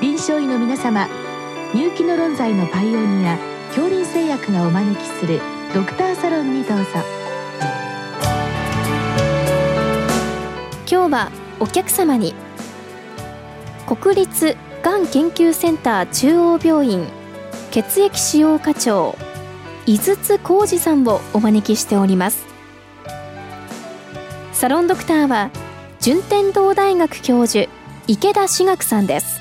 [0.00, 1.08] 臨床医の皆様
[1.74, 3.36] 入気の論剤のパイオニア
[3.68, 5.42] 恐林製薬がお招きする
[5.74, 6.84] ドクターサロンにどうぞ。
[10.90, 12.34] 今日はお客様に
[13.86, 17.06] 国立がん研究センター中央病院
[17.70, 19.18] 血液使用課長
[19.84, 22.46] 井筒浩二さんをお招きしております。
[24.54, 25.50] サロンドクターは
[26.00, 27.70] 順天堂大学教授
[28.06, 29.39] 池田志学さんです。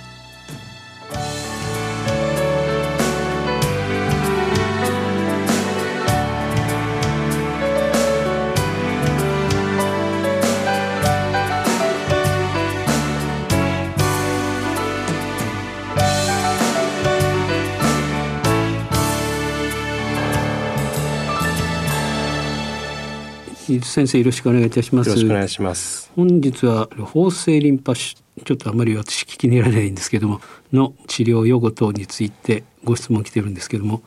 [23.82, 25.10] 先生よろしくお願いいたします。
[25.10, 26.12] よろしくお願いします。
[26.16, 28.16] 本日は包性リンパ腫
[28.46, 30.42] ちょっとあまり私聞きに入らないんですけども
[30.72, 34.02] の治療予後等についてご質問来てるんですけども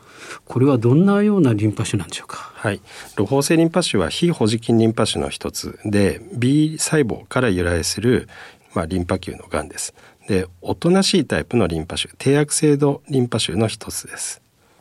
[0.46, 2.50] これはどんなようなリンパ腫なんでしょうか？
[2.54, 2.80] はい
[3.16, 8.28] 露胞性リンパ腫は非ホジキンリンパ腫の一つで B 細胞から由来する
[8.74, 9.92] まあ、リンパ球のがんです
[10.28, 14.40] でおとなしいタイプのリンパ腫低悪性度リンパ腫の一つです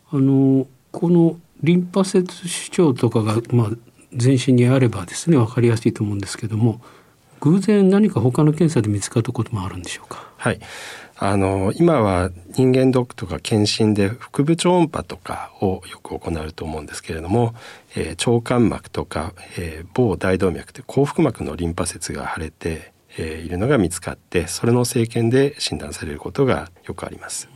[0.09, 3.69] あのこのリンパ節主張とかが、まあ、
[4.13, 6.81] 全身にあればですね分かりやすいと思うんですけども
[7.39, 10.29] 偶然何か他の検査で見つかったこともあるんでしょうか？
[10.37, 10.59] はい。
[11.23, 17.53] あの今は人間ドックとか検診で腹部超音波とかをよく行うと思うんですけれども、
[17.95, 27.49] えー、腸間膜とか、えー、某大動脈という後腹膜のリンパ節が腫れて、えー、いるのが見つかってそれの生検で診断されることがよくあります。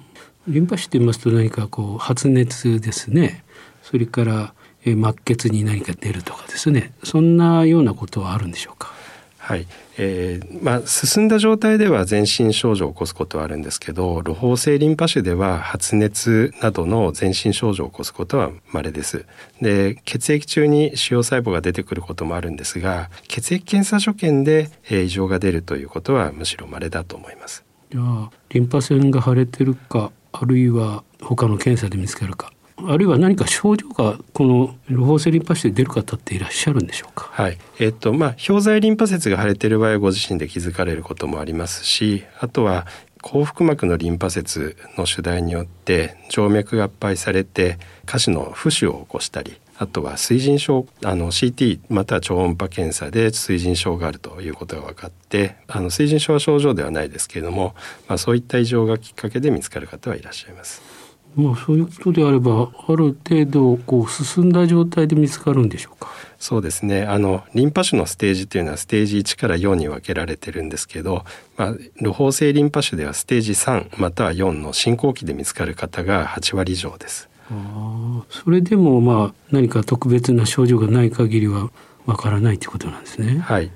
[0.47, 3.43] リンパ腫と言いますと何かこう発熱ですね。
[3.81, 4.53] それから
[4.85, 6.93] えー、末血に何か出るとかですね。
[7.03, 8.93] そんなようなことはあるんでしょうか？
[9.37, 9.67] はい、
[9.99, 19.27] えー、まあ進んだ状態では全身症状を起こすことはあるんですけど露胞性リンパ腫では発熱などの全身症状を起こすことは稀です。
[19.61, 27.63] で血液中に腫瘍細胞が出てくることもあるんですが血液検査所見で、えー、異常が出るということはむしろ稀だと思います。
[27.91, 37.29] じゃあリンパ腺が腫れてるかあるいは他の検査で見つかるかあるいは何か症状がこの露胞性リンパ腫で出る方っていらっしゃるんでしょうか？
[37.31, 42.85] はい、えっ、とまあ表剤リンパ節が腫れてる場合はご自身で気づかれることもありますし、あとは
[43.21, 57.73] 後腹膜のリンパ節の主題によって静脈が圧迫されて下肢の浮腫を起こしたりあとは水腎症あの CT または超音波検査で水腎症があるということが分かってあの水腎症は症状ではないですけれども、
[58.07, 60.94] まあ、そういった異常がきっかけで見つかる方はいらっしゃいます。
[61.35, 66.09] まあそういうことであればある程度こう進んだ状態で見つかるんでしょうか？
[66.39, 71.25] そうですねあのリンパ腫のステージというのはステージ1から4に分けられてるんですけど、
[71.57, 77.29] まあ、露胞性リンパ腫ではステージ3または4の進行期で見つかる方が8割以上です。
[77.51, 81.69] あそれでもまあ何か特別な症状がない限りは
[82.05, 83.39] わからないということなんですね。
[83.39, 83.71] はい。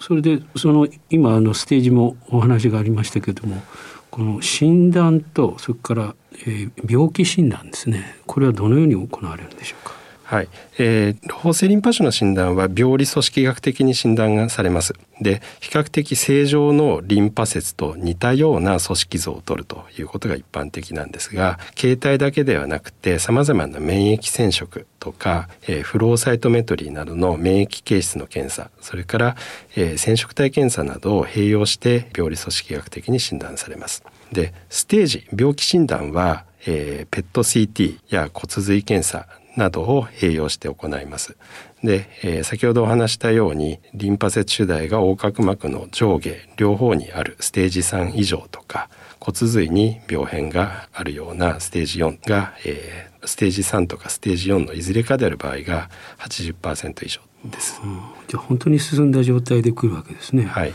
[0.00, 3.62] それでその今あのステージもお話がありましたけども
[4.10, 8.16] この診断とそれからえー、病気診断ですね。
[8.26, 9.89] これはどのように行われるんでしょうか？
[10.30, 10.48] はい、
[10.78, 14.94] えー、露胞性リンパ腫の診断は病理組織学的に診断がされます。
[15.20, 29.36] で、比較的正常のリンパ節と似たような組織像を取るということが一般的なんですが、形態だけではなくて様々な免疫染色とか、えー、フローサイトメトリーなどの免疫形質の検査、それから、
[29.74, 34.04] えー、染色体検査などを併用して病理組織学的に診断されます。
[34.30, 41.36] で、ステージ、病気診断は、えー、ペット CT や骨髄検査などを併用して行います。
[41.82, 48.88] で、えー、先ほどお話したようにリンパ節主題が横隔膜の上下両方にあるステージ3以上とか
[49.18, 57.80] 骨髄に病変があるようなステージ4が、えー、ステージ3とかステージ4のいずれかである場合が80%以上です。
[57.82, 60.44] うん、じゃあ本当に進んだ状態で来るわけですね。
[60.44, 60.72] はい。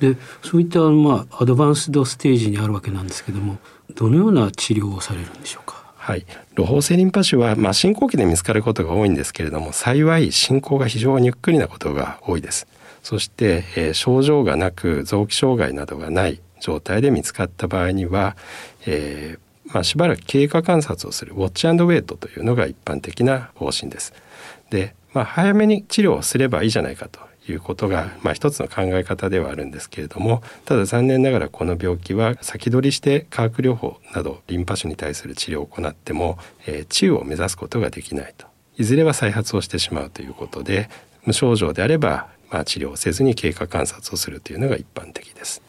[0.00, 3.56] でそういったまあアドバンスドステージにあるわけなんですけども
[3.94, 5.75] どのような治療をされるんでしょうか？
[6.06, 12.68] はい、露胞性リンパ腫は、まあ、進行期で見つかることが多いんですけれども幸い進行が非常にゆっくりなことが多いです。
[13.02, 18.36] そして、えー、症状がなく臓器障害などがない状態で見つかった場合には、
[18.86, 24.12] えーまあ、しばらく経過観察をするウォッチウェイトというのが一般的な方針です。
[24.70, 27.18] で、まあ、早めに治療をすればいいじゃないかと
[27.52, 38.46] いうことが、まあ、一つの考え方ではあるんですけれどもただ残念ながらこの病気は先取りして化学療法などリンパ腫に対する治療を行っても、えー、治癒を目指すことができないと
[38.76, 40.90] いずれは再発をしてしまうということで
[41.24, 45.62] 無症状であれば、まあ、治療をせずに経過観察をするというのが一般的です。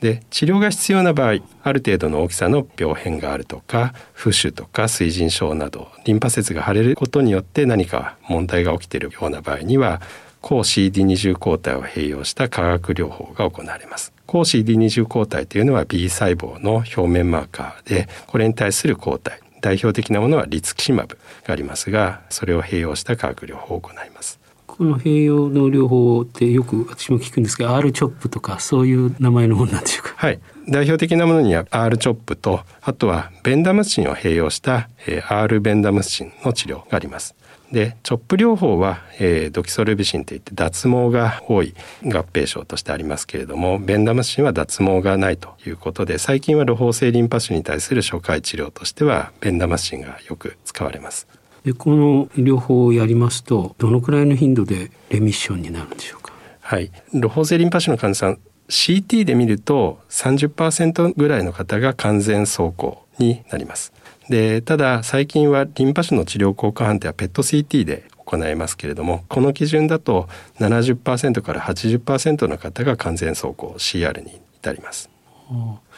[0.00, 10.00] で治療が必要な場合ある程度の大きさの病変があるとか浮腫とか水腎症などリンパ節が腫れることによって何か問題が起きているような場合には
[10.48, 14.14] 抗 CD20 抗体を併用した化学療法が行われます。
[14.24, 24.40] 抗 CD20 抗体というのは B 細胞の表面マーカーでこれに対する抗体代表的なものはリツキシマブがありますがそれを併用した化学療法を行います。
[24.66, 30.14] この併用の療法ってよく私も聞くんですけど R チョップとかそういう名前のものなんでしょうか？
[30.16, 37.34] はい代表的なものには R チョップとあとはベンダムスチンを併用した、えー、R ベンダムスチンの治療があります
[37.72, 51.28] でチョップ療法は、えー、ドキソルビシンといって脱毛が多い合併症としてありますけれどもベンダムスチンは脱毛がないということで最近は露胞性リンパ腫に対する初回治療としてはベンダムスチンがよく使われます。
[51.64, 56.32] でこの療法をやりますとどのくらいの頻度でレミッションになるんでしょうか？
[56.60, 56.90] はい。
[57.10, 58.38] 露胞性リンパ腫の患者さん
[58.68, 63.92] CT で見ると30%ぐらいの方が完全走行になります
[64.28, 70.28] でただ最近はリンパ腫の治療効果判定は PET-CT で行いますけれどもこの基準だと
[70.58, 75.08] 70%から80%の方が完全走行 CR に至ります。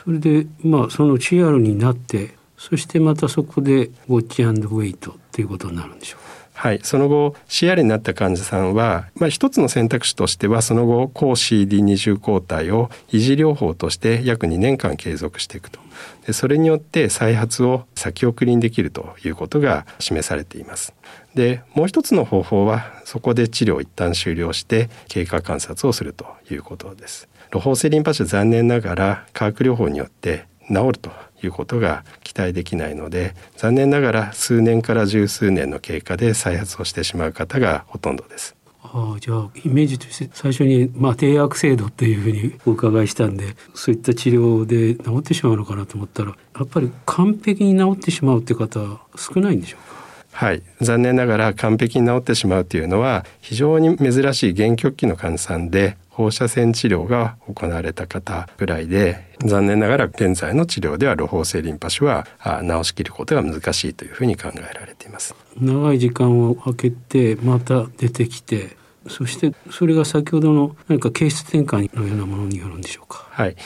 [0.05, 6.40] それでまあその CR になってそしてまたそこでウォッチウェイトということになるんでしょうか？
[6.61, 15.81] はい、その後 CR になった患者さんは、まあ、一つの選択肢としてはその後抗 CD20 抗体を維持療法として約2年間継続していくと
[16.27, 20.93] でそれによって再発を先送りにできるということが示されています。
[21.35, 27.27] でもう一つの方法はそこで治療を一旦終了して経過観察をするということです。
[27.53, 31.11] 露胞性リンパ腫残念ながら化学療法によって治ると
[31.47, 38.57] いうことが期待できないので残念ながら数年から十数年の経過で再発をしてしまう方がほとんどです。
[38.83, 48.81] ああじゃあイメージとして最初に、まあ、低悪性度っていうふうにお伺いしたんでそういった治療で治ってしまうのかなと思ったらやっぱり完璧に治ってしまうっていう方
[49.17, 50.01] 少ないんでしょうか？
[50.33, 62.27] はい残念ながら完璧に治ってしまうというのは非常に珍しい原極期の患者さんで放射線治療が行われた方ぐらいで残念ながら現在の治療では露胞性リンパ腫は
[62.63, 65.35] 治しきることが難しいというふうに考えられています。
[65.59, 68.77] 長い時間を空けてまた出てきて
[69.09, 73.27] そしてそれが先ほどの何か形質転換のようなものによるんでしょうか。
[73.31, 73.57] はい。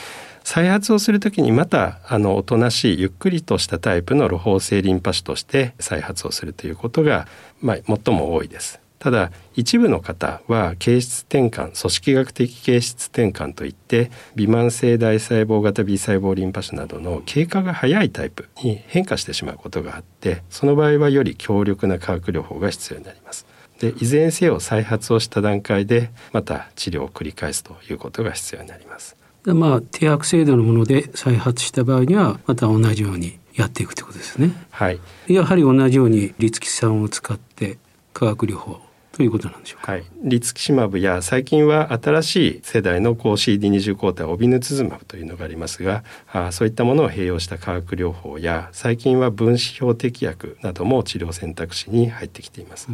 [0.45, 7.27] 再発をするときにまたあのおとなしいゆっくりとしたタイプの露胞性リンパ腫として再発をするということが、
[7.63, 8.84] まあ、最も多いです。
[9.05, 23.45] ただ一部の方は形質転換組織学的形質転換といって微慢性大細胞型 B 細胞リンパ腫などの経過が早いタイプに変化してしまうことがあってその場合はより強力な化学療法が必要になります。
[23.79, 29.19] でいずれにせよ再発をした段階でまた治療を繰り返すということが必要になります。
[29.45, 34.53] まあ低悪性度のもので再発した場合にはまた同じようにやっていくということですね。
[34.71, 34.99] はい。
[35.27, 37.77] やはり同じようにリツキ酸を使って
[38.15, 38.81] 化学療法
[39.15, 39.93] ということなんでしょうか。
[39.93, 46.03] はい、リツキシマブや最近は新しい世代の抗 CD20 抗体オビヌツズマブというのがありますが
[46.33, 52.89] あそういったものを併用した化学療法や最近は分子標的薬なども治療選択肢に入ってきています。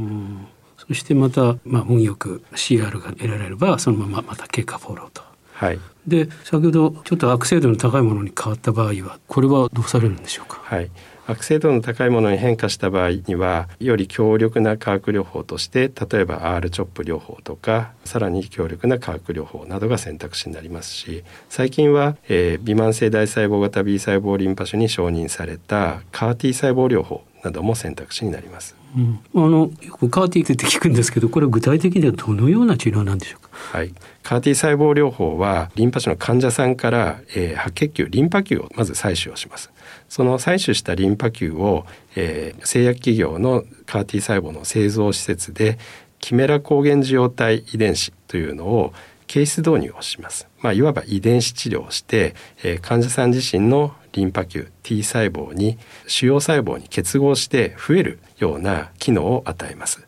[0.76, 5.29] そしてまた、まあ、運よく CR が得られればそのまままた経過フォローと。
[5.60, 10.58] はい、で先ほどちょっと悪性度の高いものに変わった場合はこれはどうされるんでしょうか？
[10.64, 10.90] はい
[11.26, 28.74] 悪性度の高いものに変化した場合にはより強力な化学療法として例えば R チョップ療法とかさらに強力な化学療法などが選択肢になりますし最近は、えー、微慢性大細胞型 B 細胞リンパ腫に承認された CAR-T 細胞療法なども選択肢になります。
[28.96, 33.50] うん、あのよくカーティって聞くんですけどこれ具体的にはどのような治療なんでしょうか？
[33.52, 33.94] はい、
[34.24, 39.70] カーティ細胞療法はリンパ腫の患者さんから、えー、白血球リンパ球をまず採取をします。
[40.08, 45.78] その採取したリンパ球を、えー、製薬企業のカーティ細胞の製造施設で
[46.18, 48.92] キメラ抗原受容体遺伝子というのを
[49.28, 60.06] 形質導入をします、まあ、いわば遺伝子治療をして、えー、患者さん自身のリンパ球 T 細胞に腫瘍細胞に結合して増えるような機能を与えます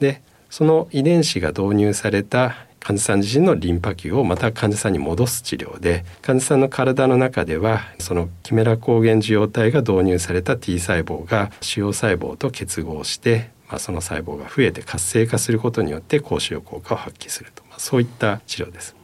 [0.00, 18.94] でその遺伝子が導入された患者さん自身のリンパ球をまた患者さんに戻す治療で患者さんの体の中ではそのキメラ抗原受容体が導入された T 細胞が腫瘍細胞と結合してまあ、その細胞が増えて活性化することによって高腫瘍効果を発揮すると、まあ、そういった治療です。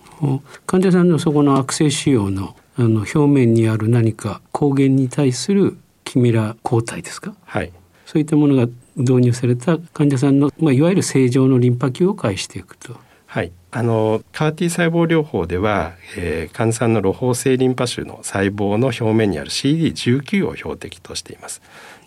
[0.66, 7.72] 患者さんのそこの悪性腫瘍のあの表面にある何か抗原に対するキメラ抗体ですか、はい、
[8.06, 12.94] そういったものが導入された患者さんの、まあ、いわゆる正常のリンパ球を介していくと。
[13.26, 21.62] はいあのカーティ細胞療法では、えー、患者さんの露胞性リンパ腫の細胞の表面にある CD19 を標的としています。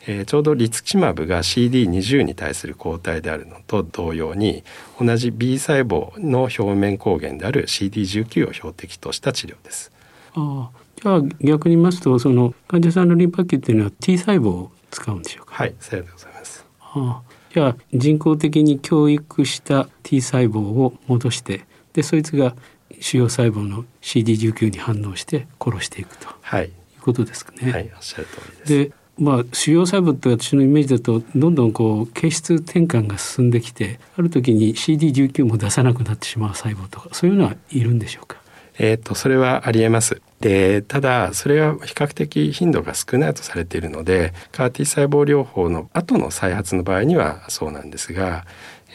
[0.05, 4.65] えー、ちょうどリツキマブが CD20 に対する抗体であるのと同様に
[5.00, 9.93] 同じ B 細胞の表面抗原である CD19 を標的とした治療です。
[10.35, 10.69] あ
[11.01, 15.55] じゃあ逆に言いますとその患者さんのリンパ球っていうのは T 細胞を使うんでしょうか？
[15.55, 16.65] はい、さようでございます。
[16.79, 17.21] あ
[17.53, 22.55] じゃあ人工的に教育した T 細胞を戻してでそいつが
[22.99, 26.71] 腫瘍細胞の CD19 に反応して殺していくと、はい、いう
[27.01, 27.71] ことですかね。
[27.71, 28.89] はい、おっしゃる通りです。
[28.89, 38.37] でまあ、腫瘍細胞って私のイメージだとどんどんこう形質転換が進んできてある時に CD19 も出さなくなってしまう細胞とかそういうのはいるんでしょうか？
[38.77, 40.22] えーと、それはありえます。
[40.39, 48.46] でただそれは比較的頻度が少ないとされているのでカーティ細胞療法の後の再発の場合にはそうなんですが、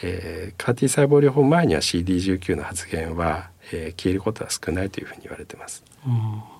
[0.03, 5.83] えー、カーティ細胞療法前には CD19 の発現は、えー、消えることは少ないというふうに言われてます。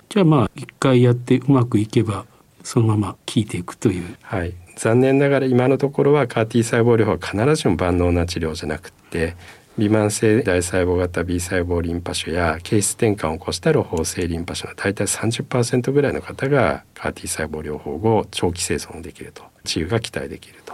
[0.09, 2.25] じゃあまあ一回やってうまくいけば
[2.63, 4.17] そのまま効いていくという。
[4.23, 9.35] はい、残念ながら今のところはカーティ細胞療法は必ずしも万能な治療じゃなくて
[9.77, 19.43] 微慢性大細胞型 B 細胞リンパ腫や形質転換を起こした露胞性リンパ腫の大体30%ぐらいの方がカーティ細胞療法後長期生存できると。
[19.63, 20.73] 治癒が期待できると。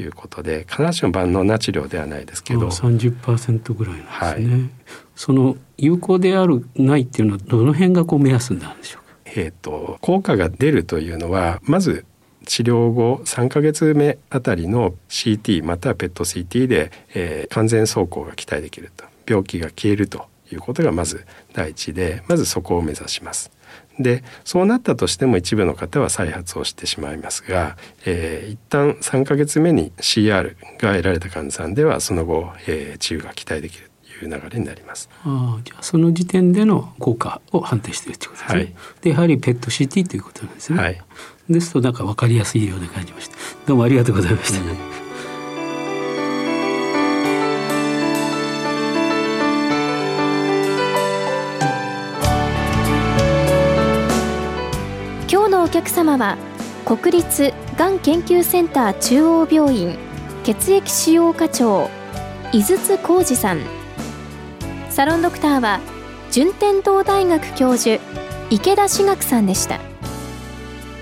[0.00, 2.68] いうことで必ずしも万能な治療ではないですけど。
[2.68, 4.70] 30%ぐらいなんですね、はい、
[5.16, 9.16] その有効であるないっていうのはどの辺がこう目安なんでしょうか？
[9.34, 12.04] えーと効果が出るというのはまず
[12.48, 23.52] 治療後3ヶ月目あたりの CT または PET-CT で、えー、完全走行が期待できると病気が消えるということがまず第一でまずそこを目指します。
[23.98, 27.76] でそうなったとしても一部の方は再発をしてしまいますが、
[28.06, 33.90] えー、一旦3ヶ月目に CR が得られた患者さんではその後、えー、治癒が期待できる
[34.20, 35.10] という流れになります。
[35.24, 38.60] あじゃあその時点での効果を判定しているということですね。
[38.60, 40.78] はい、でやはり PET-CT ということなんですね。
[40.78, 41.00] はい
[41.48, 43.36] ですとなんか分かりやすいような感じました
[43.66, 44.66] どうもありがとうございました、うん、
[55.30, 56.36] 今日のお客様は
[56.84, 59.98] 国立がん研究センター中央病院
[60.44, 61.90] 血液腫瘍科長
[62.52, 63.78] 井筒浩二さん。
[64.98, 65.78] サロンドクターは
[66.32, 68.02] 順天堂大学教授
[68.50, 69.78] 池田志学さんでした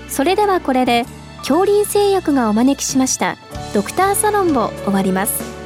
[0.07, 1.05] それではこれで
[1.39, 3.37] 恐林製薬がお招きしました
[3.73, 5.56] ドクターサロンを終わります。